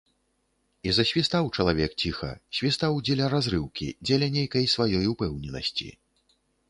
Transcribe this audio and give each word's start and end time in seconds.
І 0.87 0.93
засвістаў 0.97 1.49
чалавек 1.57 1.91
ціха, 2.03 2.29
свістаў 2.59 2.97
дзеля 3.09 3.27
разрыўкі, 3.37 3.87
дзеля 4.09 4.31
нейкай 4.37 4.65
сваёй 4.75 5.05
упэўненасці. 5.13 5.87